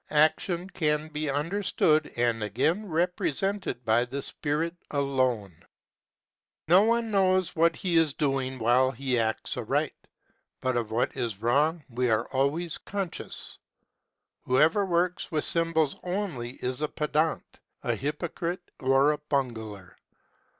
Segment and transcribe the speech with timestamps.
[0.15, 5.51] Action can be under stood and again represented by the spirit alone.
[6.67, 9.93] No one knows what he is doing while he acts aright,
[10.59, 11.87] but of what is MEISTER'S APPRENTICESHIP.
[11.93, 13.59] 435 wrong we are always conscious.
[14.45, 19.97] Whoever works with sym bols only is a pedant, a hypocrite, or a bungler.